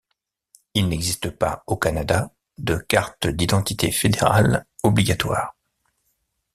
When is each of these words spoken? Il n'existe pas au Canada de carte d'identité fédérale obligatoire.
Il 0.73 0.89
n'existe 0.89 1.29
pas 1.29 1.61
au 1.67 1.77
Canada 1.77 2.31
de 2.57 2.75
carte 2.75 3.27
d'identité 3.27 3.91
fédérale 3.91 4.65
obligatoire. 4.81 5.55